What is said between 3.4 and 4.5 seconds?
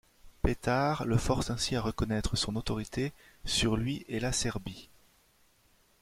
sur lui et la